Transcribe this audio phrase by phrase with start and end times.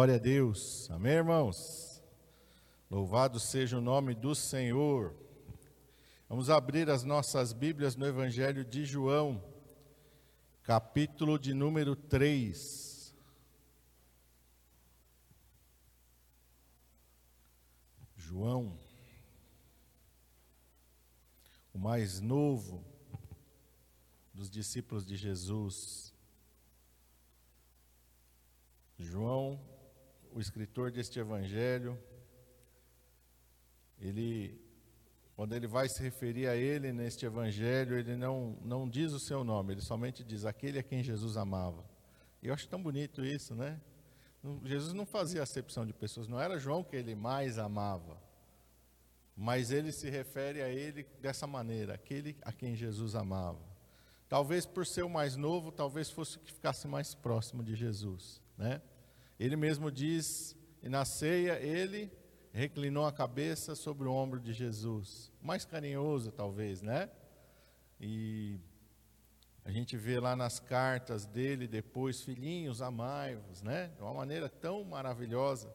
[0.00, 0.90] Glória a Deus.
[0.90, 2.02] Amém, irmãos?
[2.90, 5.14] Louvado seja o nome do Senhor.
[6.26, 9.44] Vamos abrir as nossas Bíblias no Evangelho de João,
[10.62, 13.14] capítulo de número 3.
[18.16, 18.80] João,
[21.74, 22.82] o mais novo
[24.32, 26.14] dos discípulos de Jesus.
[28.98, 29.60] João,
[30.32, 31.98] o escritor deste evangelho,
[33.98, 34.60] ele
[35.40, 39.42] quando ele vai se referir a ele neste evangelho, ele não, não diz o seu
[39.42, 41.82] nome, ele somente diz aquele a quem Jesus amava.
[42.42, 43.80] E eu acho tão bonito isso, né?
[44.64, 48.20] Jesus não fazia acepção de pessoas, não era João que ele mais amava,
[49.34, 53.64] mas ele se refere a ele dessa maneira, aquele a quem Jesus amava.
[54.28, 58.42] Talvez por ser o mais novo, talvez fosse o que ficasse mais próximo de Jesus,
[58.58, 58.82] né?
[59.40, 62.12] Ele mesmo diz, e na ceia ele
[62.52, 65.32] reclinou a cabeça sobre o ombro de Jesus.
[65.40, 67.08] Mais carinhoso, talvez, né?
[67.98, 68.60] E
[69.64, 73.90] a gente vê lá nas cartas dele depois, filhinhos, amai-vos, né?
[73.96, 75.74] De uma maneira tão maravilhosa.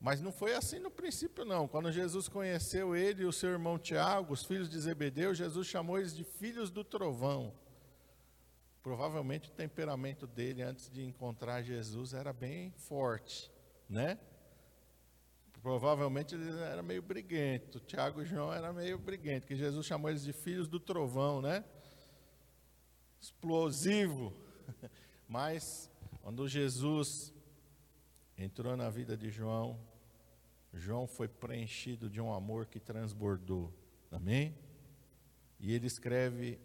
[0.00, 1.68] Mas não foi assim no princípio, não.
[1.68, 5.98] Quando Jesus conheceu ele e o seu irmão Tiago, os filhos de Zebedeu, Jesus chamou
[5.98, 7.54] eles de filhos do trovão.
[8.82, 13.50] Provavelmente o temperamento dele antes de encontrar Jesus era bem forte,
[13.88, 14.18] né?
[15.60, 17.80] Provavelmente ele era meio briguento.
[17.80, 21.64] Tiago e João era meio briguento, que Jesus chamou eles de filhos do trovão, né?
[23.20, 24.32] Explosivo.
[25.28, 25.90] Mas
[26.22, 27.34] quando Jesus
[28.36, 29.78] entrou na vida de João,
[30.72, 33.72] João foi preenchido de um amor que transbordou.
[34.10, 34.56] Amém?
[35.58, 36.60] E ele escreve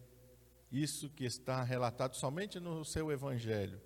[0.73, 3.79] isso que está relatado somente no seu evangelho.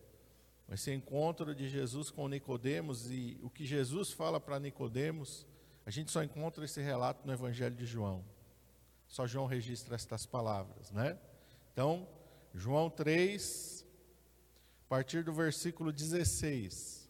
[0.69, 5.45] Esse encontro de Jesus com Nicodemos e o que Jesus fala para Nicodemos,
[5.85, 8.23] a gente só encontra esse relato no evangelho de João.
[9.07, 11.17] Só João registra estas palavras, né?
[11.71, 12.07] Então,
[12.53, 13.85] João 3,
[14.85, 17.07] a partir do versículo 16.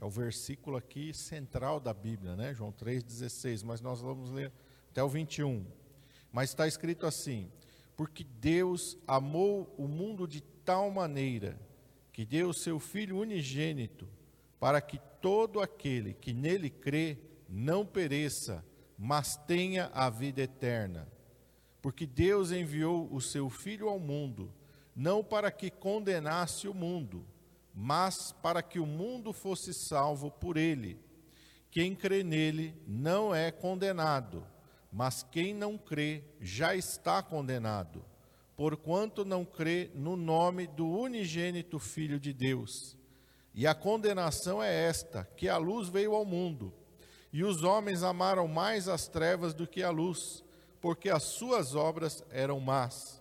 [0.00, 2.52] É o versículo aqui central da Bíblia, né?
[2.52, 4.52] João 3,16, mas nós vamos ler
[4.90, 5.64] até o 21.
[6.34, 7.48] Mas está escrito assim:
[7.96, 11.56] porque Deus amou o mundo de tal maneira
[12.12, 14.08] que deu o seu Filho unigênito,
[14.58, 17.18] para que todo aquele que nele crê
[17.48, 18.64] não pereça,
[18.98, 21.06] mas tenha a vida eterna.
[21.80, 24.52] Porque Deus enviou o seu Filho ao mundo,
[24.94, 27.24] não para que condenasse o mundo,
[27.72, 30.98] mas para que o mundo fosse salvo por ele.
[31.70, 34.44] Quem crê nele não é condenado
[34.94, 38.04] mas quem não crê já está condenado,
[38.56, 42.96] porquanto não crê no nome do unigênito Filho de Deus.
[43.52, 46.72] E a condenação é esta: que a luz veio ao mundo,
[47.32, 50.44] e os homens amaram mais as trevas do que a luz,
[50.80, 53.20] porque as suas obras eram más.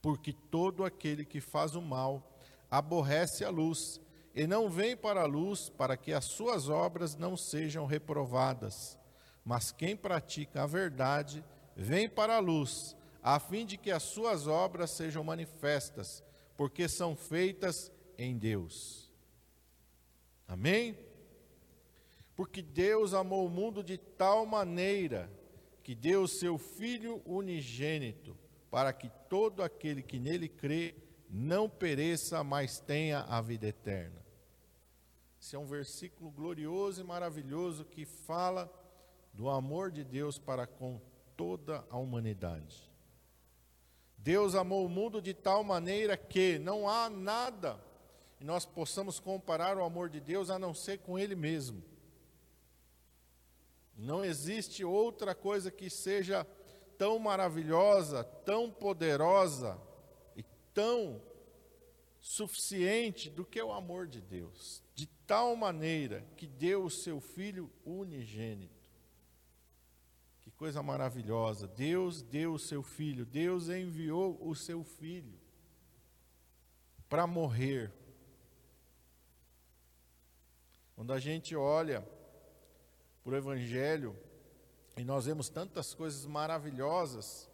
[0.00, 2.38] Porque todo aquele que faz o mal
[2.70, 4.00] aborrece a luz,
[4.32, 8.99] e não vem para a luz para que as suas obras não sejam reprovadas
[9.50, 11.44] mas quem pratica a verdade
[11.74, 16.22] vem para a luz, a fim de que as suas obras sejam manifestas,
[16.56, 19.10] porque são feitas em Deus.
[20.46, 20.96] Amém?
[22.36, 25.28] Porque Deus amou o mundo de tal maneira
[25.82, 28.38] que deu o seu Filho unigênito,
[28.70, 30.94] para que todo aquele que nele crê
[31.28, 34.24] não pereça, mas tenha a vida eterna.
[35.40, 38.72] Esse é um versículo glorioso e maravilhoso que fala
[39.32, 41.00] do amor de Deus para com
[41.36, 42.90] toda a humanidade.
[44.18, 47.82] Deus amou o mundo de tal maneira que não há nada
[48.38, 51.82] e nós possamos comparar o amor de Deus a não ser com Ele mesmo.
[53.96, 56.46] Não existe outra coisa que seja
[56.96, 59.80] tão maravilhosa, tão poderosa
[60.36, 61.22] e tão
[62.18, 64.82] suficiente do que o amor de Deus.
[64.94, 68.79] De tal maneira que deu o seu Filho unigênito
[70.60, 71.66] coisa maravilhosa.
[71.66, 75.40] Deus deu o seu filho, Deus enviou o seu filho
[77.08, 77.90] para morrer.
[80.94, 82.06] Quando a gente olha
[83.24, 84.14] para o Evangelho
[84.98, 87.48] e nós vemos tantas coisas maravilhosas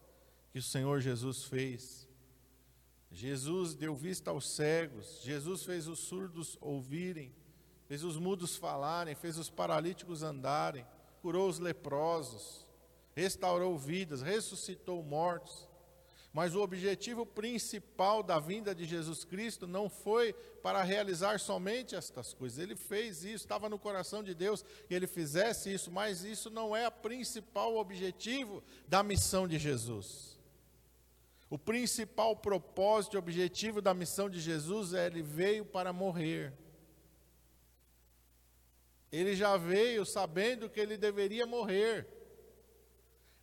[0.51, 2.09] que o Senhor Jesus fez.
[3.13, 7.33] Jesus deu vista aos cegos, Jesus fez os surdos ouvirem,
[7.87, 10.85] fez os mudos falarem, fez os paralíticos andarem,
[11.23, 12.66] curou os leprosos
[13.17, 15.67] restaurou vidas, ressuscitou mortos.
[16.33, 22.35] Mas o objetivo principal da vinda de Jesus Cristo não foi para realizar somente estas
[22.35, 22.59] coisas.
[22.59, 26.77] Ele fez isso, estava no coração de Deus que ele fizesse isso, mas isso não
[26.77, 30.39] é o principal objetivo da missão de Jesus.
[31.49, 36.53] O principal propósito e objetivo da missão de Jesus é ele veio para morrer.
[39.11, 42.16] Ele já veio sabendo que ele deveria morrer.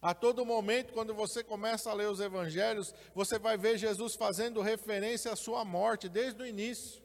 [0.03, 4.59] A todo momento, quando você começa a ler os evangelhos, você vai ver Jesus fazendo
[4.59, 7.01] referência à sua morte desde o início.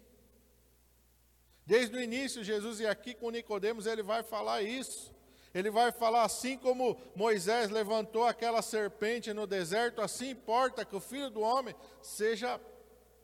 [1.65, 5.15] Desde o início, Jesus e aqui com Nicodemos, ele vai falar isso.
[5.55, 11.01] Ele vai falar assim como Moisés levantou aquela serpente no deserto, assim importa que o
[11.01, 12.61] filho do homem seja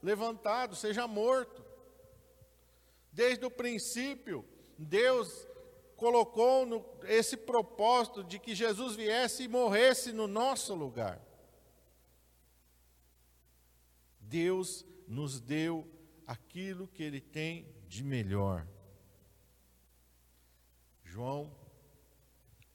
[0.01, 1.65] levantado, seja morto.
[3.11, 4.45] Desde o princípio,
[4.79, 5.49] Deus
[6.05, 11.19] colocou no, esse propósito de que Jesus viesse e morresse no nosso lugar.
[14.21, 15.91] Deus nos deu
[16.27, 18.67] aquilo que Ele tem de melhor.
[21.03, 21.51] João,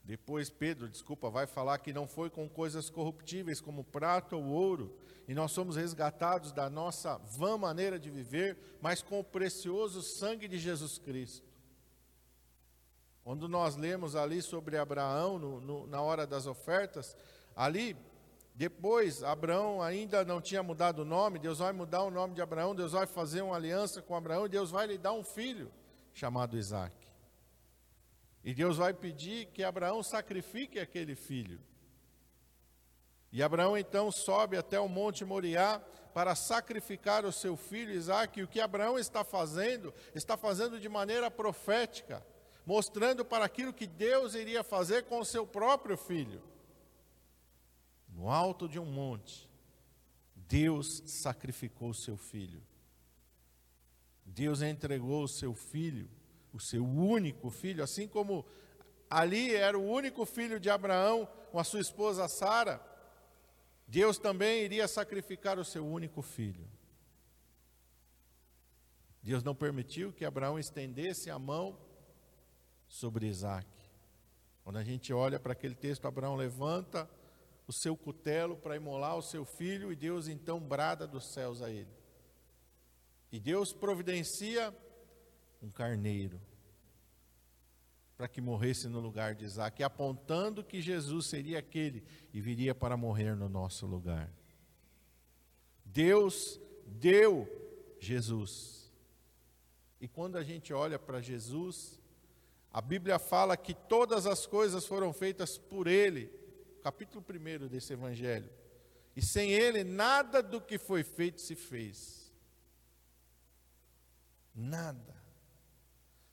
[0.03, 4.97] depois Pedro, desculpa, vai falar que não foi com coisas corruptíveis como prata ou ouro,
[5.27, 10.47] e nós somos resgatados da nossa vã maneira de viver, mas com o precioso sangue
[10.47, 11.48] de Jesus Cristo.
[13.23, 17.15] Quando nós lemos ali sobre Abraão, no, no, na hora das ofertas,
[17.55, 17.95] ali,
[18.55, 22.75] depois, Abraão ainda não tinha mudado o nome, Deus vai mudar o nome de Abraão,
[22.75, 25.71] Deus vai fazer uma aliança com Abraão, e Deus vai lhe dar um filho
[26.13, 26.95] chamado Isaac.
[28.43, 31.59] E Deus vai pedir que Abraão sacrifique aquele filho.
[33.31, 35.79] E Abraão então sobe até o monte Moriá
[36.13, 38.39] para sacrificar o seu filho Isaac.
[38.39, 42.25] E o que Abraão está fazendo, está fazendo de maneira profética
[42.65, 46.41] mostrando para aquilo que Deus iria fazer com o seu próprio filho.
[48.09, 49.49] No alto de um monte,
[50.35, 52.61] Deus sacrificou seu filho.
[54.25, 56.09] Deus entregou o seu filho,
[56.53, 58.45] o seu único filho, assim como
[59.09, 62.81] ali era o único filho de Abraão com a sua esposa Sara,
[63.87, 66.67] Deus também iria sacrificar o seu único filho.
[69.21, 71.77] Deus não permitiu que Abraão estendesse a mão
[72.89, 73.65] sobre Isaac.
[74.63, 77.09] Quando a gente olha para aquele texto, Abraão levanta
[77.65, 81.69] o seu cutelo para imolar o seu filho e Deus então brada dos céus a
[81.69, 81.87] ele.
[83.31, 84.75] E Deus providencia
[85.61, 86.41] um carneiro
[88.17, 92.03] para que morresse no lugar de Isaac, apontando que Jesus seria aquele
[92.33, 94.33] e viria para morrer no nosso lugar.
[95.85, 97.47] Deus deu
[97.99, 98.91] Jesus.
[100.01, 101.98] E quando a gente olha para Jesus,
[102.71, 106.31] a Bíblia fala que todas as coisas foram feitas por Ele,
[106.83, 108.49] capítulo 1 desse Evangelho.
[109.15, 112.31] E sem Ele, nada do que foi feito se fez.
[114.53, 115.17] Nada.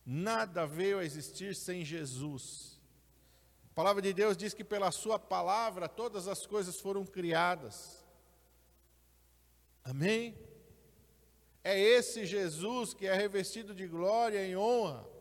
[0.05, 2.79] Nada veio a existir sem Jesus.
[3.71, 8.05] A palavra de Deus diz que pela Sua palavra todas as coisas foram criadas.
[9.83, 10.39] Amém?
[11.65, 15.16] É esse Jesus que é revestido de glória e honra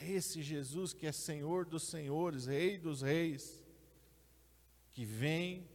[0.00, 3.64] é esse Jesus que é Senhor dos senhores, Rei dos reis,
[4.92, 5.68] que vem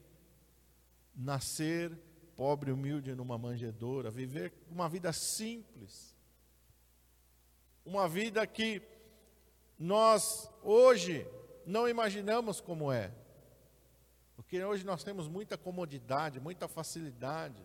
[1.16, 1.92] nascer
[2.36, 6.16] pobre humilde numa manjedoura, viver uma vida simples.
[7.86, 8.82] Uma vida que
[9.78, 11.28] nós hoje
[11.66, 13.14] não imaginamos como é.
[14.36, 17.62] Porque hoje nós temos muita comodidade, muita facilidade.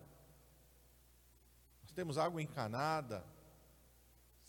[1.81, 3.25] Nós temos água encanada,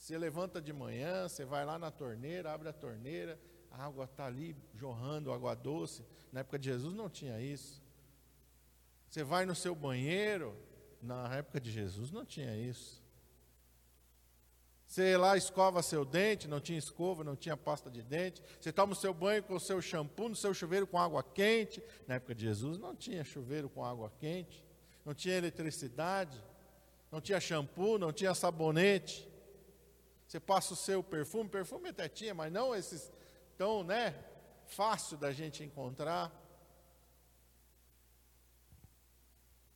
[0.00, 3.38] você levanta de manhã, você vai lá na torneira, abre a torneira,
[3.70, 6.02] a água está ali jorrando, água doce.
[6.32, 7.82] Na época de Jesus não tinha isso.
[9.10, 10.56] Você vai no seu banheiro,
[11.02, 13.04] na época de Jesus não tinha isso.
[14.86, 18.42] Você lá escova seu dente, não tinha escova, não tinha pasta de dente.
[18.58, 21.82] Você toma o seu banho com o seu shampoo, no seu chuveiro com água quente.
[22.08, 24.64] Na época de Jesus não tinha chuveiro com água quente,
[25.04, 26.42] não tinha eletricidade,
[27.12, 29.29] não tinha shampoo, não tinha sabonete.
[30.30, 33.10] Você passa o seu perfume, perfume até tinha, mas não esses
[33.58, 34.14] tão, né,
[34.64, 36.30] fácil da gente encontrar.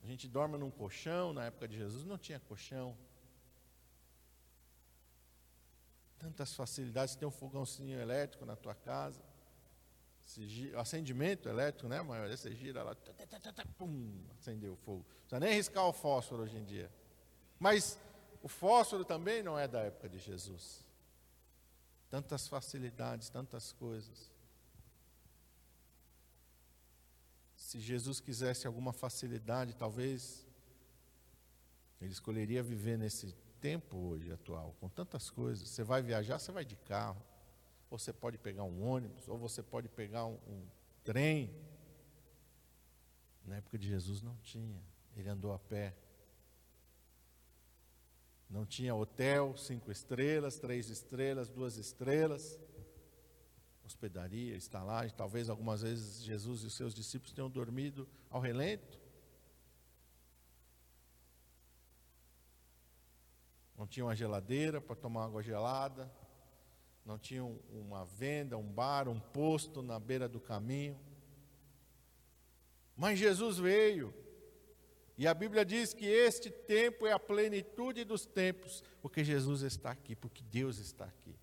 [0.01, 2.97] A gente dorme num colchão, na época de Jesus não tinha colchão.
[6.19, 9.21] Tantas facilidades, você tem um fogãozinho elétrico na tua casa.
[10.77, 12.01] Acendimento elétrico, né?
[12.01, 12.95] Mas você gira lá,
[13.77, 15.05] pum, acendeu o fogo.
[15.05, 16.89] Não precisa nem riscar o fósforo hoje em dia.
[17.59, 17.99] Mas
[18.45, 20.85] o fósforo também não é da época de Jesus.
[22.09, 24.31] Tantas facilidades, tantas coisas.
[27.65, 30.45] se Jesus quisesse alguma facilidade, talvez
[31.99, 35.67] ele escolheria viver nesse tempo hoje atual, com tantas coisas.
[35.67, 37.21] Você vai viajar, você vai de carro,
[37.89, 40.67] você pode pegar um ônibus, ou você pode pegar um, um
[41.03, 41.51] trem.
[43.43, 44.79] Na época de Jesus não tinha,
[45.17, 45.95] ele andou a pé.
[48.49, 52.59] Não tinha hotel, cinco estrelas, três estrelas, duas estrelas,
[53.85, 55.15] hospedaria, estalagem.
[55.15, 58.99] Talvez algumas vezes Jesus e os seus discípulos tenham dormido ao relento.
[63.77, 66.09] Não tinha uma geladeira para tomar água gelada,
[67.05, 70.97] não tinha uma venda, um bar, um posto na beira do caminho.
[72.95, 74.13] Mas Jesus veio,
[75.17, 79.91] e a Bíblia diz que este tempo é a plenitude dos tempos, porque Jesus está
[79.91, 81.35] aqui, porque Deus está aqui.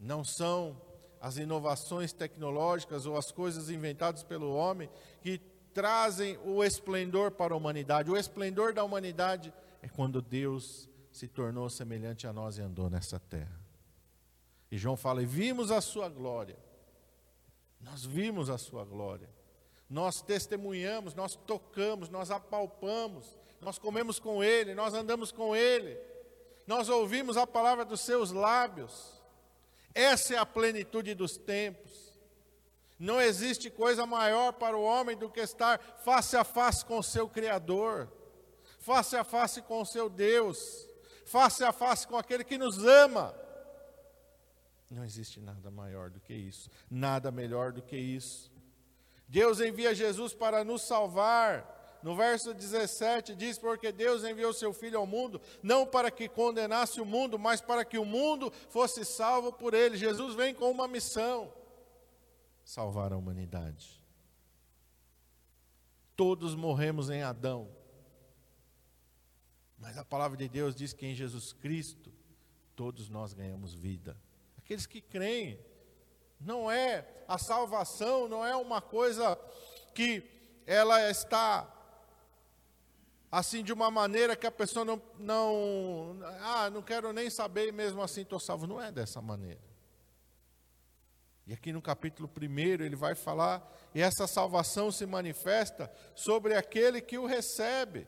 [0.00, 0.80] Não são
[1.20, 5.38] as inovações tecnológicas ou as coisas inventadas pelo homem que
[5.72, 8.10] trazem o esplendor para a humanidade.
[8.10, 13.20] O esplendor da humanidade é quando Deus se tornou semelhante a nós e andou nessa
[13.20, 13.60] terra.
[14.70, 16.56] E João fala: e vimos a sua glória.
[17.78, 19.28] Nós vimos a sua glória.
[19.92, 25.98] Nós testemunhamos, nós tocamos, nós apalpamos, nós comemos com Ele, nós andamos com Ele,
[26.66, 29.22] nós ouvimos a palavra dos seus lábios.
[29.94, 32.12] Essa é a plenitude dos tempos.
[32.98, 37.02] Não existe coisa maior para o homem do que estar face a face com o
[37.02, 38.08] seu Criador
[38.82, 40.88] face a face com o seu Deus,
[41.24, 43.34] face a face com aquele que nos ama.
[44.90, 48.51] Não existe nada maior do que isso, nada melhor do que isso.
[49.32, 51.98] Deus envia Jesus para nos salvar.
[52.02, 57.00] No verso 17 diz: Porque Deus enviou seu Filho ao mundo, não para que condenasse
[57.00, 59.96] o mundo, mas para que o mundo fosse salvo por ele.
[59.96, 61.50] Jesus vem com uma missão:
[62.62, 64.04] salvar a humanidade.
[66.14, 67.70] Todos morremos em Adão,
[69.78, 72.12] mas a palavra de Deus diz que em Jesus Cristo
[72.76, 74.14] todos nós ganhamos vida.
[74.58, 75.58] Aqueles que creem,
[76.44, 79.38] não é a salvação, não é uma coisa
[79.94, 80.22] que
[80.66, 81.68] ela está
[83.30, 88.02] assim de uma maneira que a pessoa não, não ah, não quero nem saber, mesmo
[88.02, 88.66] assim estou salvo.
[88.66, 89.72] Não é dessa maneira.
[91.46, 97.00] E aqui no capítulo 1 ele vai falar, e essa salvação se manifesta sobre aquele
[97.00, 98.06] que o recebe.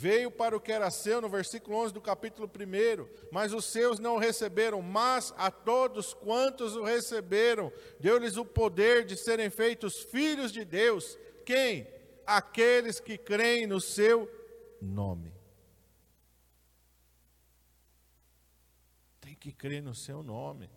[0.00, 3.98] Veio para o que era seu, no versículo 11 do capítulo 1, mas os seus
[3.98, 9.98] não o receberam, mas a todos quantos o receberam, deu-lhes o poder de serem feitos
[9.98, 11.18] filhos de Deus.
[11.44, 11.88] Quem?
[12.24, 14.30] Aqueles que creem no seu
[14.80, 15.34] nome.
[19.20, 20.70] Tem que crer no seu nome.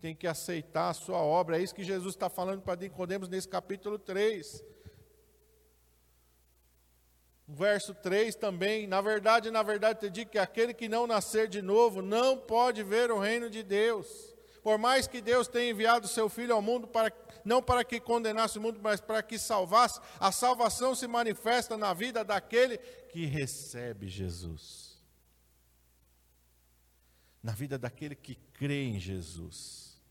[0.00, 1.58] Tem que aceitar a sua obra.
[1.58, 4.75] É isso que Jesus está falando para Nicodemos nesse capítulo 3
[7.46, 11.62] verso 3 também, na verdade, na verdade te digo que aquele que não nascer de
[11.62, 14.34] novo não pode ver o reino de Deus.
[14.62, 17.12] Por mais que Deus tenha enviado seu filho ao mundo para
[17.44, 21.94] não para que condenasse o mundo, mas para que salvasse, a salvação se manifesta na
[21.94, 25.00] vida daquele que recebe Jesus.
[27.40, 30.02] Na vida daquele que crê em Jesus.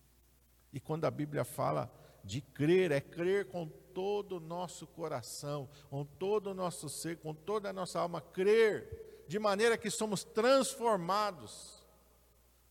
[0.71, 1.91] E quando a Bíblia fala
[2.25, 7.35] de crer, é crer com todo o nosso coração, com todo o nosso ser, com
[7.35, 11.85] toda a nossa alma, crer, de maneira que somos transformados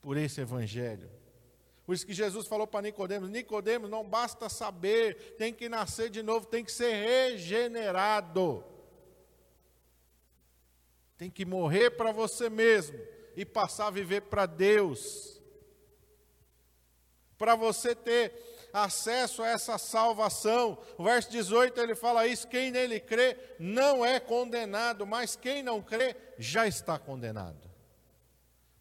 [0.02, 1.08] por esse Evangelho.
[1.86, 6.22] Por isso que Jesus falou para Nicodemos: Nicodemos, não basta saber, tem que nascer de
[6.22, 8.64] novo, tem que ser regenerado.
[11.16, 12.98] Tem que morrer para você mesmo
[13.36, 15.40] e passar a viver para Deus.
[17.38, 20.76] Para você ter acesso a essa salvação.
[20.98, 25.80] O verso 18 ele fala isso: quem nele crê não é condenado, mas quem não
[25.80, 27.70] crê já está condenado.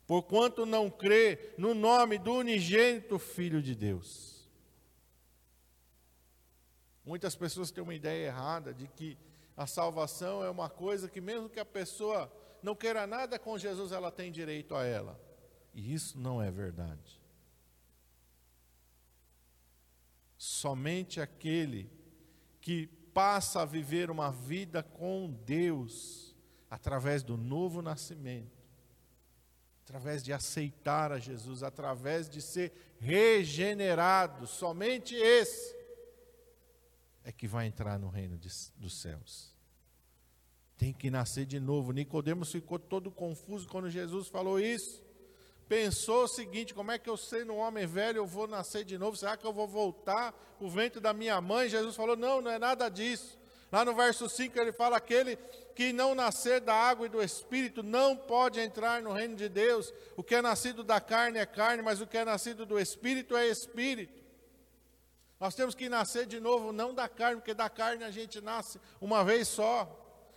[0.08, 4.50] Porquanto não crê no nome do unigênito Filho de Deus.
[7.06, 9.18] Muitas pessoas têm uma ideia errada de que
[9.56, 12.32] a salvação é uma coisa que, mesmo que a pessoa
[12.62, 15.20] não queira nada com Jesus, ela tem direito a ela.
[15.74, 17.23] E isso não é verdade.
[20.46, 21.90] Somente aquele
[22.60, 26.36] que passa a viver uma vida com Deus
[26.70, 28.62] através do novo nascimento,
[29.86, 35.74] através de aceitar a Jesus, através de ser regenerado, somente esse
[37.24, 39.56] é que vai entrar no reino de, dos céus.
[40.78, 41.94] Tem que nascer de novo.
[41.94, 45.02] Nicodemos ficou todo confuso quando Jesus falou isso.
[45.68, 48.98] Pensou o seguinte: como é que eu sendo um homem velho eu vou nascer de
[48.98, 49.18] novo?
[49.18, 51.70] Será que eu vou voltar o ventre da minha mãe?
[51.70, 53.40] Jesus falou: não, não é nada disso.
[53.72, 55.36] Lá no verso 5 ele fala: aquele
[55.76, 59.94] que não nascer da água e do espírito não pode entrar no reino de Deus.
[60.16, 63.36] O que é nascido da carne é carne, mas o que é nascido do espírito
[63.36, 64.22] é espírito.
[65.40, 68.80] Nós temos que nascer de novo, não da carne, porque da carne a gente nasce
[69.02, 69.90] uma vez só,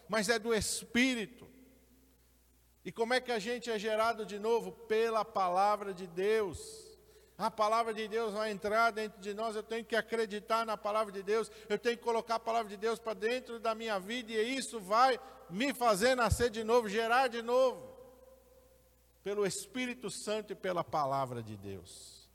[0.09, 1.46] mas é do espírito.
[2.87, 4.71] E como é que a gente é gerado de novo?
[4.71, 6.97] Pela palavra de Deus.
[7.37, 11.13] A palavra de Deus vai entrar dentro de nós, eu tenho que acreditar na palavra
[11.13, 14.33] de Deus, eu tenho que colocar a palavra de Deus para dentro da minha vida,
[14.33, 17.93] e isso vai me fazer nascer de novo, gerar de novo,
[19.23, 22.31] pelo Espírito Santo e pela palavra de Deus.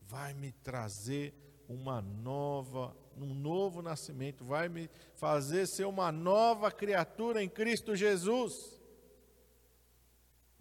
[0.00, 1.34] Vai me trazer
[1.68, 8.80] uma nova, um novo nascimento, vai me fazer ser uma nova criatura em Cristo Jesus.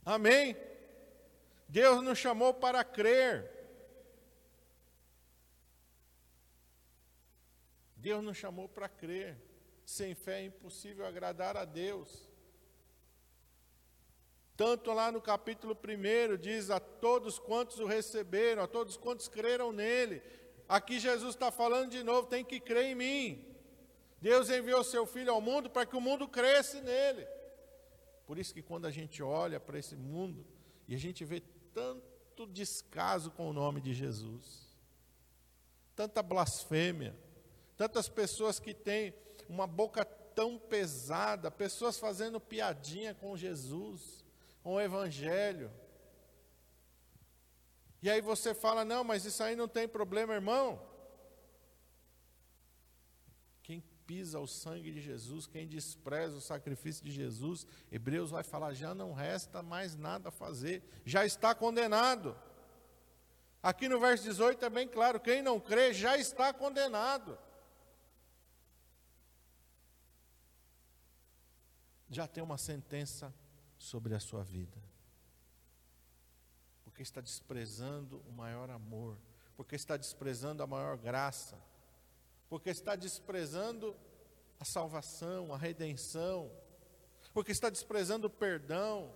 [0.06, 0.56] Amém?
[1.68, 3.50] Deus nos chamou para crer.
[7.96, 9.38] Deus nos chamou para crer.
[9.86, 12.29] Sem fé é impossível agradar a Deus.
[14.56, 19.72] Tanto lá no capítulo 1 diz a todos quantos o receberam, a todos quantos creram
[19.72, 20.22] nele.
[20.70, 23.46] Aqui Jesus está falando de novo: tem que crer em mim.
[24.22, 27.28] Deus enviou seu Filho ao mundo para que o mundo cresça nele.
[28.28, 30.46] Por isso que quando a gente olha para esse mundo
[30.88, 31.42] e a gente vê
[31.74, 34.78] tanto descaso com o nome de Jesus,
[35.96, 37.18] tanta blasfêmia,
[37.76, 39.16] tantas pessoas que têm
[39.48, 44.24] uma boca tão pesada, pessoas fazendo piadinha com Jesus,
[44.62, 45.72] com o Evangelho.
[48.01, 50.89] E aí você fala: não, mas isso aí não tem problema, irmão.
[54.10, 58.96] pisa o sangue de Jesus, quem despreza o sacrifício de Jesus, Hebreus vai falar: já
[58.96, 62.35] não resta mais nada a fazer, já está condenado.
[63.62, 67.38] Aqui no verso 18 é bem claro: quem não crê já está condenado.
[72.09, 73.31] Já tem uma sentença
[73.77, 74.81] sobre a sua vida,
[77.00, 79.18] porque está desprezando o maior amor,
[79.55, 81.57] porque está desprezando a maior graça
[82.50, 83.96] porque está desprezando
[84.59, 86.51] a salvação, a redenção,
[87.33, 89.14] porque está desprezando o perdão,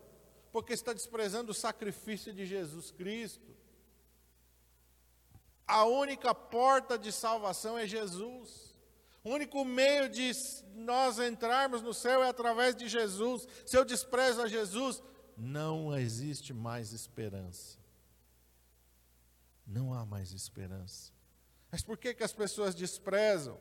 [0.49, 3.53] porque está desprezando o sacrifício de Jesus Cristo.
[5.67, 8.73] A única porta de salvação é Jesus.
[9.25, 10.31] O único meio de
[10.75, 13.45] nós entrarmos no céu é através de Jesus.
[13.65, 15.01] Se eu desprezo a Jesus,
[15.37, 17.77] não existe mais esperança.
[19.65, 21.11] Não há mais esperança.
[21.71, 23.57] Mas por que, que as pessoas desprezam?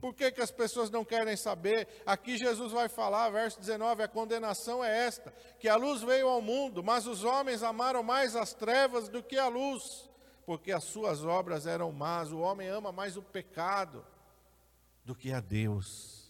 [0.00, 1.86] Por que, que as pessoas não querem saber?
[2.04, 6.42] Aqui Jesus vai falar, verso 19: a condenação é esta, que a luz veio ao
[6.42, 10.10] mundo, mas os homens amaram mais as trevas do que a luz,
[10.44, 12.32] porque as suas obras eram más.
[12.32, 14.04] O homem ama mais o pecado
[15.04, 16.21] do que a Deus.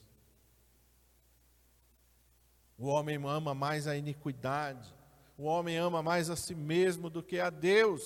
[2.83, 4.92] O homem ama mais a iniquidade.
[5.38, 8.03] O homem ama mais a si mesmo do que a Deus.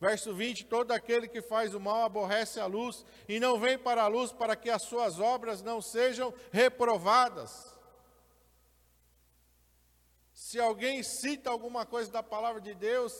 [0.00, 4.04] Verso 20: Todo aquele que faz o mal aborrece a luz e não vem para
[4.04, 7.76] a luz para que as suas obras não sejam reprovadas.
[10.32, 13.12] Se alguém cita alguma coisa da palavra de Deus,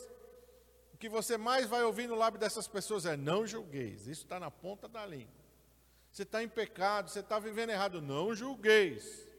[0.92, 4.06] o que você mais vai ouvir no lábio dessas pessoas é: não julgueis.
[4.06, 5.34] Isso está na ponta da língua.
[6.12, 9.33] Você está em pecado, você está vivendo errado, não julgueis.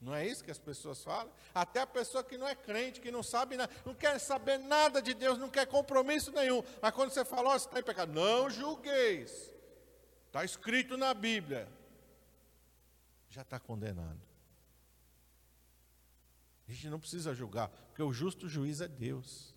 [0.00, 1.30] Não é isso que as pessoas falam?
[1.54, 5.02] Até a pessoa que não é crente, que não sabe nada, não quer saber nada
[5.02, 6.62] de Deus, não quer compromisso nenhum.
[6.80, 9.54] Mas quando você fala, oh, você está em pecado, não julgueis.
[10.26, 11.68] Está escrito na Bíblia.
[13.28, 14.20] Já está condenado.
[16.66, 19.49] A gente não precisa julgar, porque o justo juiz é Deus.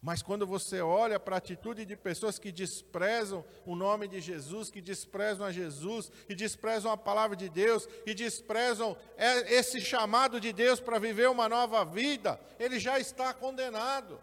[0.00, 4.70] Mas quando você olha para a atitude de pessoas que desprezam o nome de Jesus,
[4.70, 10.40] que desprezam a Jesus, e desprezam a palavra de Deus, e desprezam é, esse chamado
[10.40, 14.20] de Deus para viver uma nova vida, ele já está condenado.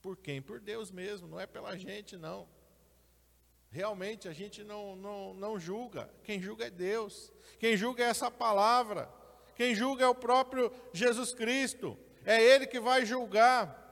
[0.00, 0.40] Por quem?
[0.40, 2.48] Por Deus mesmo, não é pela gente, não.
[3.72, 8.30] Realmente a gente não, não, não julga, quem julga é Deus, quem julga é essa
[8.30, 9.10] palavra,
[9.56, 13.85] quem julga é o próprio Jesus Cristo, é Ele que vai julgar.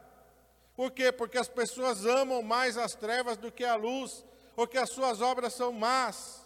[0.74, 1.12] Por quê?
[1.12, 4.24] Porque as pessoas amam mais as trevas do que a luz,
[4.56, 6.44] porque as suas obras são más.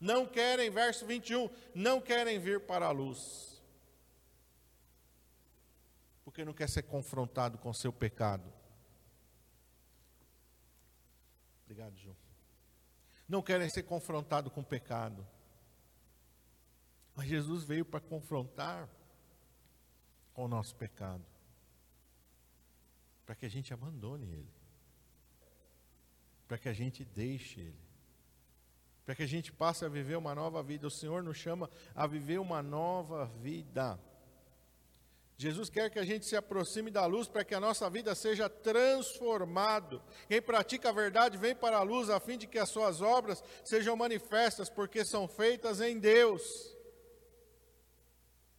[0.00, 3.62] Não querem, verso 21, não querem vir para a luz.
[6.24, 8.50] Porque não quer ser confrontado com seu pecado.
[11.64, 12.16] Obrigado, João.
[13.28, 15.26] Não querem ser confrontados com o pecado.
[17.14, 18.88] Mas Jesus veio para confrontar
[20.32, 21.24] com o nosso pecado,
[23.30, 24.52] para que a gente abandone ele,
[26.48, 27.78] para que a gente deixe ele,
[29.06, 30.88] para que a gente passe a viver uma nova vida.
[30.88, 34.00] O Senhor nos chama a viver uma nova vida.
[35.36, 38.48] Jesus quer que a gente se aproxime da luz para que a nossa vida seja
[38.48, 40.02] transformado.
[40.26, 43.44] Quem pratica a verdade vem para a luz a fim de que as suas obras
[43.64, 46.76] sejam manifestas, porque são feitas em Deus.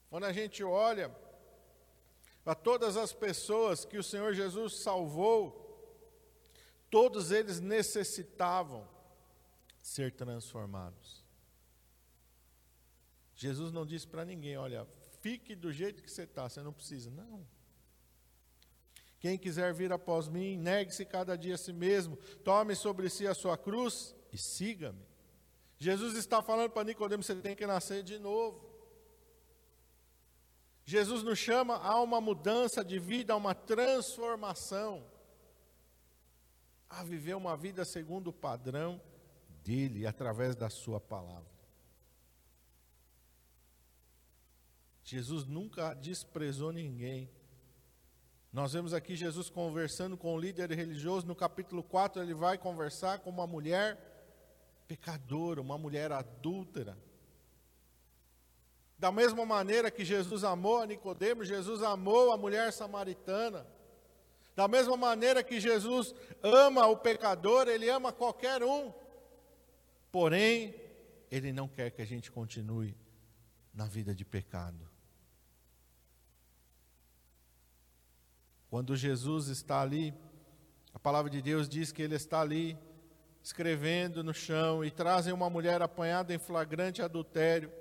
[0.10, 1.14] Quando a gente olha
[2.46, 5.62] a todas as pessoas que o Senhor Jesus salvou,
[6.90, 8.88] todos eles necessitavam
[9.82, 11.24] ser transformados.
[13.36, 14.88] Jesus não disse para ninguém: olha,
[15.22, 17.10] fique do jeito que você está, você não precisa.
[17.10, 17.46] Não.
[19.20, 23.36] Quem quiser vir após mim, negue-se cada dia a si mesmo, tome sobre si a
[23.36, 25.06] sua cruz e siga-me.
[25.78, 28.71] Jesus está falando para Nicodemo: você tem que nascer de novo.
[30.92, 35.06] Jesus nos chama a uma mudança de vida, a uma transformação,
[36.90, 39.02] a viver uma vida segundo o padrão
[39.64, 41.50] dele, através da sua palavra.
[45.02, 47.30] Jesus nunca desprezou ninguém.
[48.52, 53.20] Nós vemos aqui Jesus conversando com o líder religioso, no capítulo 4 ele vai conversar
[53.20, 53.98] com uma mulher
[54.90, 56.98] pecadora, uma mulher adúltera.
[59.02, 63.66] Da mesma maneira que Jesus amou a Nicodemo, Jesus amou a mulher samaritana.
[64.56, 68.94] Da mesma maneira que Jesus ama o pecador, ele ama qualquer um.
[70.12, 70.76] Porém,
[71.32, 72.96] ele não quer que a gente continue
[73.74, 74.88] na vida de pecado.
[78.70, 80.14] Quando Jesus está ali,
[80.94, 82.78] a palavra de Deus diz que ele está ali
[83.42, 87.81] escrevendo no chão e trazem uma mulher apanhada em flagrante adultério.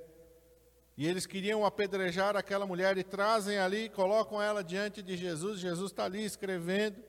[1.01, 5.59] E eles queriam apedrejar aquela mulher e trazem ali, colocam ela diante de Jesus.
[5.59, 7.03] Jesus está ali escrevendo.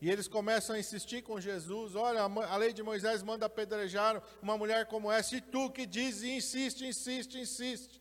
[0.00, 4.56] E eles começam a insistir com Jesus: Olha, a lei de Moisés manda apedrejar uma
[4.56, 8.00] mulher como essa, e tu que diz e insiste, insiste, insiste.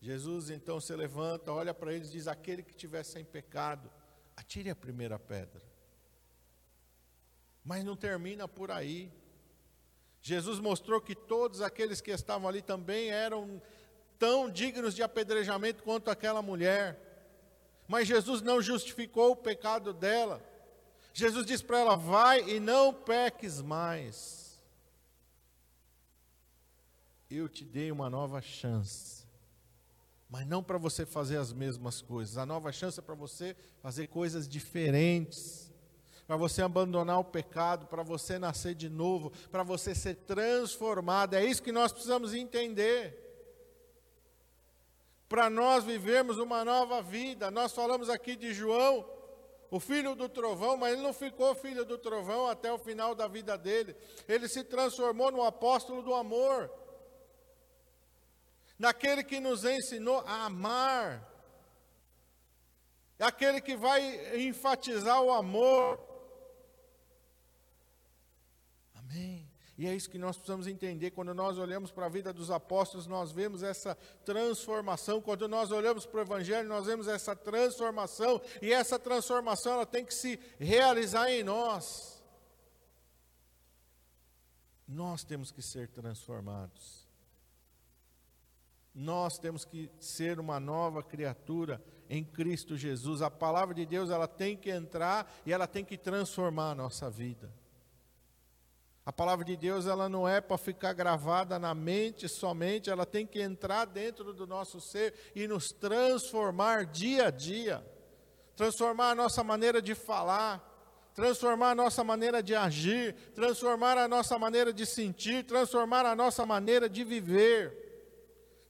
[0.00, 3.92] Jesus então se levanta, olha para eles e diz: Aquele que tiver sem pecado,
[4.34, 5.60] atire a primeira pedra.
[7.62, 9.12] Mas não termina por aí.
[10.22, 13.60] Jesus mostrou que todos aqueles que estavam ali também eram
[14.18, 16.98] tão dignos de apedrejamento quanto aquela mulher.
[17.86, 20.42] Mas Jesus não justificou o pecado dela.
[21.12, 24.62] Jesus disse para ela: vai e não peques mais.
[27.30, 29.18] Eu te dei uma nova chance
[30.28, 32.36] mas não para você fazer as mesmas coisas.
[32.36, 35.72] A nova chance é para você fazer coisas diferentes,
[36.26, 41.34] para você abandonar o pecado, para você nascer de novo, para você ser transformado.
[41.34, 43.27] É isso que nós precisamos entender.
[45.28, 47.50] Para nós vivermos uma nova vida.
[47.50, 49.08] Nós falamos aqui de João,
[49.70, 53.28] o filho do trovão, mas ele não ficou filho do trovão até o final da
[53.28, 53.94] vida dele.
[54.26, 56.70] Ele se transformou no apóstolo do amor
[58.78, 61.28] naquele que nos ensinou a amar,
[63.18, 65.98] aquele que vai enfatizar o amor.
[68.94, 69.37] Amém.
[69.78, 71.12] E é isso que nós precisamos entender.
[71.12, 75.20] Quando nós olhamos para a vida dos apóstolos, nós vemos essa transformação.
[75.20, 78.42] Quando nós olhamos para o Evangelho, nós vemos essa transformação.
[78.60, 82.20] E essa transformação ela tem que se realizar em nós.
[84.86, 87.06] Nós temos que ser transformados.
[88.92, 93.22] Nós temos que ser uma nova criatura em Cristo Jesus.
[93.22, 97.08] A palavra de Deus, ela tem que entrar e ela tem que transformar a nossa
[97.08, 97.48] vida.
[99.08, 103.26] A palavra de Deus, ela não é para ficar gravada na mente somente, ela tem
[103.26, 107.82] que entrar dentro do nosso ser e nos transformar dia a dia.
[108.54, 110.62] Transformar a nossa maneira de falar,
[111.14, 116.44] transformar a nossa maneira de agir, transformar a nossa maneira de sentir, transformar a nossa
[116.44, 117.88] maneira de viver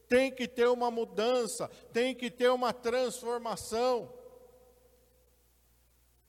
[0.09, 4.09] tem que ter uma mudança, tem que ter uma transformação.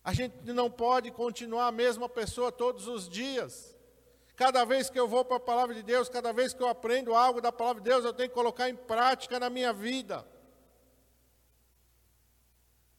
[0.04, 3.78] A gente não pode continuar a mesma pessoa todos os dias.
[4.40, 7.14] Cada vez que eu vou para a palavra de Deus, cada vez que eu aprendo
[7.14, 10.26] algo da palavra de Deus, eu tenho que colocar em prática na minha vida.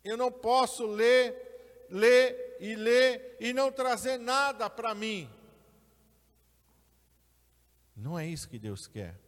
[0.05, 5.31] Eu não posso ler, ler e ler e não trazer nada para mim.
[7.96, 9.18] Não é isso que Deus quer.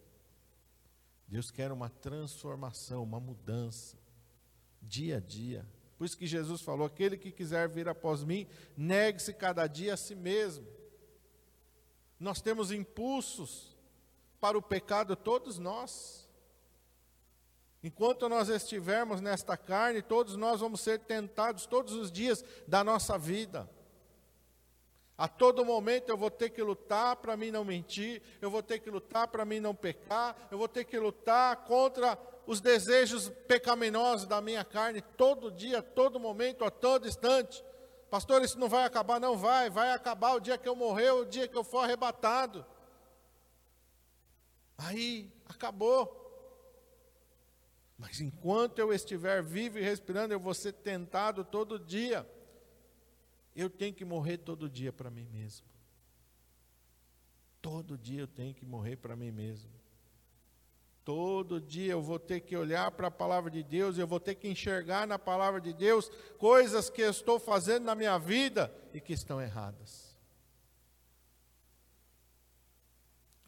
[1.26, 3.96] Deus quer uma transformação, uma mudança,
[4.82, 5.66] dia a dia.
[5.96, 8.46] Por isso que Jesus falou: aquele que quiser vir após mim,
[8.76, 10.81] negue-se cada dia a si mesmo.
[12.22, 13.76] Nós temos impulsos
[14.40, 16.28] para o pecado, todos nós.
[17.82, 23.18] Enquanto nós estivermos nesta carne, todos nós vamos ser tentados todos os dias da nossa
[23.18, 23.68] vida.
[25.18, 28.78] A todo momento eu vou ter que lutar para mim não mentir, eu vou ter
[28.78, 34.28] que lutar para mim não pecar, eu vou ter que lutar contra os desejos pecaminosos
[34.28, 37.64] da minha carne todo dia, todo momento, a todo instante.
[38.12, 41.24] Pastor, isso não vai acabar, não vai, vai acabar o dia que eu morrer, o
[41.24, 42.62] dia que eu for arrebatado.
[44.76, 46.20] Aí acabou.
[47.96, 52.30] Mas enquanto eu estiver vivo e respirando, eu vou ser tentado todo dia.
[53.56, 55.66] Eu tenho que morrer todo dia para mim mesmo.
[57.62, 59.70] Todo dia eu tenho que morrer para mim mesmo.
[61.04, 64.36] Todo dia eu vou ter que olhar para a palavra de Deus, eu vou ter
[64.36, 69.00] que enxergar na palavra de Deus coisas que eu estou fazendo na minha vida e
[69.00, 70.16] que estão erradas.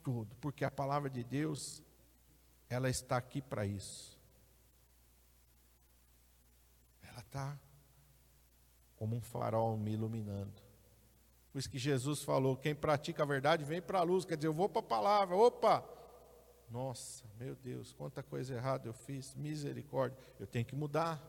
[0.02, 1.80] Tudo, porque a palavra de Deus,
[2.68, 4.18] ela está aqui para isso.
[7.02, 7.58] Ela está
[8.96, 10.60] como um farol me iluminando.
[11.52, 14.24] Por isso que Jesus falou: quem pratica a verdade vem para a luz.
[14.24, 15.93] Quer dizer, eu vou para a palavra, opa!
[16.70, 20.18] Nossa, meu Deus, quanta coisa errada eu fiz, misericórdia.
[20.40, 21.22] Eu tenho que mudar.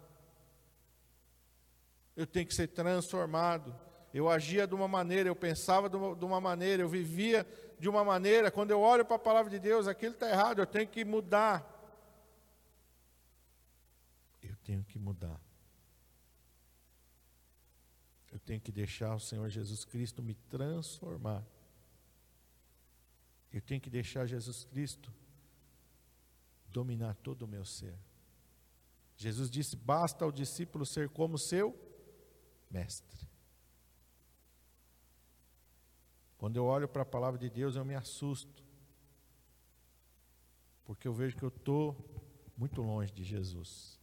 [2.16, 3.76] Eu tenho que ser transformado.
[4.14, 7.46] Eu agia de uma maneira, eu pensava de uma, de uma maneira, eu vivia
[7.78, 8.50] de uma maneira.
[8.50, 11.72] Quando eu olho para a palavra de Deus, aquilo está errado, eu tenho que mudar.
[14.42, 15.40] Eu tenho que mudar.
[18.32, 21.44] Eu tenho que deixar o Senhor Jesus Cristo me transformar.
[23.52, 25.14] Eu tenho que deixar Jesus Cristo
[26.76, 27.98] dominar todo o meu ser.
[29.16, 31.74] Jesus disse: basta ao discípulo ser como seu
[32.70, 33.26] mestre.
[36.38, 38.62] Quando eu olho para a palavra de Deus, eu me assusto,
[40.84, 41.96] porque eu vejo que eu estou
[42.58, 43.98] muito longe de Jesus.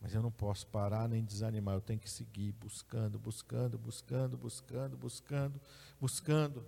[0.00, 4.96] Mas eu não posso parar nem desanimar, eu tenho que seguir buscando, buscando, buscando, buscando,
[4.96, 5.60] buscando,
[6.00, 6.64] buscando,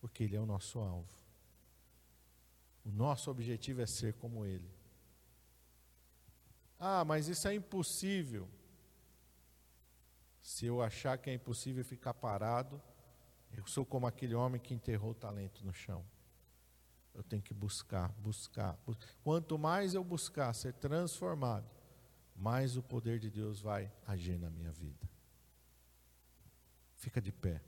[0.00, 1.19] porque Ele é o nosso alvo.
[2.84, 4.70] O nosso objetivo é ser como Ele.
[6.78, 8.48] Ah, mas isso é impossível.
[10.40, 12.80] Se eu achar que é impossível ficar parado,
[13.52, 16.04] eu sou como aquele homem que enterrou o talento no chão.
[17.14, 18.78] Eu tenho que buscar, buscar.
[19.22, 21.68] Quanto mais eu buscar ser transformado,
[22.34, 25.08] mais o poder de Deus vai agir na minha vida.
[26.96, 27.60] Fica de pé.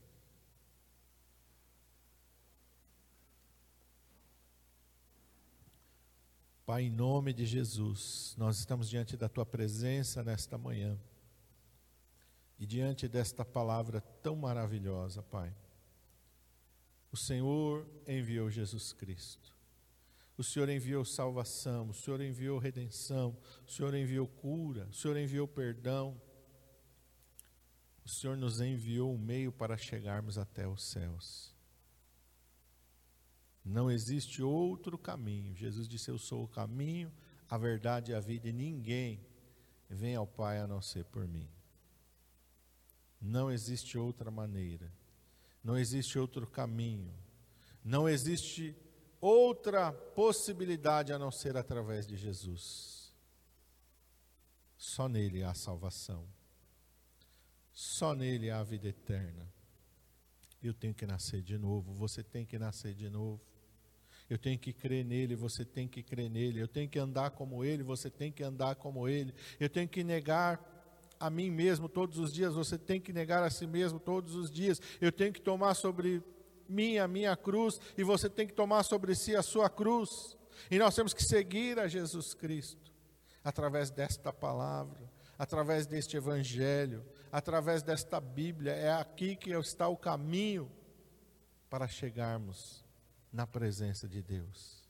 [6.72, 10.98] Pai, em nome de Jesus, nós estamos diante da tua presença nesta manhã
[12.58, 15.54] e diante desta palavra tão maravilhosa, Pai.
[17.12, 19.54] O Senhor enviou Jesus Cristo.
[20.34, 23.36] O Senhor enviou salvação, o Senhor enviou redenção,
[23.68, 26.18] o Senhor enviou cura, o Senhor enviou perdão.
[28.02, 31.51] O Senhor nos enviou um meio para chegarmos até os céus.
[33.64, 35.54] Não existe outro caminho.
[35.54, 37.12] Jesus disse: Eu sou o caminho,
[37.48, 39.20] a verdade e a vida, e ninguém
[39.88, 41.48] vem ao Pai a não ser por mim.
[43.20, 44.92] Não existe outra maneira.
[45.62, 47.14] Não existe outro caminho.
[47.84, 48.76] Não existe
[49.20, 53.14] outra possibilidade a não ser através de Jesus.
[54.76, 56.26] Só nele há salvação.
[57.72, 59.48] Só nele há vida eterna.
[60.60, 63.51] Eu tenho que nascer de novo, você tem que nascer de novo.
[64.32, 66.58] Eu tenho que crer nele, você tem que crer nele.
[66.58, 69.34] Eu tenho que andar como ele, você tem que andar como ele.
[69.60, 70.58] Eu tenho que negar
[71.20, 74.50] a mim mesmo todos os dias, você tem que negar a si mesmo todos os
[74.50, 74.80] dias.
[75.02, 76.22] Eu tenho que tomar sobre
[76.66, 80.34] mim a minha cruz e você tem que tomar sobre si a sua cruz.
[80.70, 82.90] E nós temos que seguir a Jesus Cristo
[83.44, 88.72] através desta palavra, através deste evangelho, através desta Bíblia.
[88.72, 90.72] É aqui que está o caminho
[91.68, 92.81] para chegarmos
[93.32, 94.82] na presença de Deus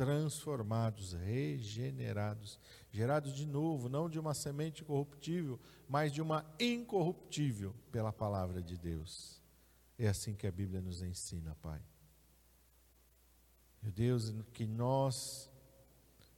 [0.00, 2.58] transformados, regenerados,
[2.90, 8.78] gerados de novo, não de uma semente corruptível, mas de uma incorruptível pela palavra de
[8.78, 9.42] Deus.
[9.98, 11.82] É assim que a Bíblia nos ensina, Pai.
[13.82, 15.50] Meu Deus, que nós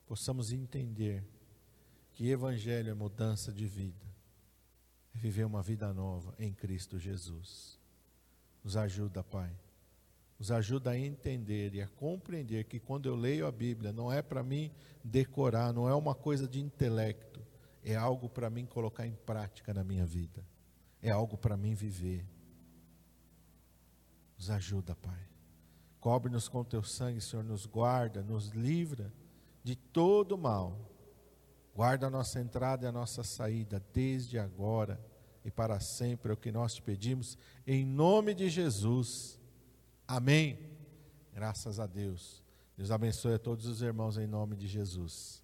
[0.05, 1.23] possamos entender
[2.11, 4.05] que Evangelho é mudança de vida,
[5.15, 7.79] é viver uma vida nova em Cristo Jesus.
[8.61, 9.55] Nos ajuda, Pai
[10.37, 14.21] nos ajuda a entender e a compreender que quando eu leio a Bíblia, não é
[14.21, 14.71] para mim
[15.03, 17.41] decorar, não é uma coisa de intelecto,
[17.83, 20.45] é algo para mim colocar em prática na minha vida,
[21.01, 22.25] é algo para mim viver.
[24.37, 25.29] Nos ajuda, Pai.
[25.99, 29.13] Cobre-nos com teu sangue, Senhor, nos guarda, nos livra
[29.63, 30.91] de todo mal.
[31.73, 34.99] Guarda a nossa entrada e a nossa saída desde agora
[35.45, 39.39] e para sempre, é o que nós te pedimos, em nome de Jesus.
[40.07, 40.57] Amém?
[41.33, 42.41] Graças a Deus.
[42.77, 45.42] Deus abençoe a todos os irmãos em nome de Jesus.